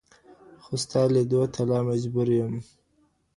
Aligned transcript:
خو 0.63 0.73
ستا 0.83 1.01
ليدوته 1.13 1.61
لا 1.69 1.79
مجبور 1.89 2.27
يم 2.39 2.53